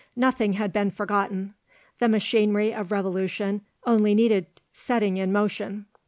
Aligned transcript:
Nothing 0.15 0.53
had 0.53 0.73
been 0.73 0.89
forgotten; 0.89 1.53
the 1.99 2.09
machinery 2.09 2.73
of 2.73 2.91
revolution 2.91 3.61
only 3.85 4.15
needed 4.15 4.47
setting 4.73 5.17
in 5.17 5.31
motion. 5.31 5.85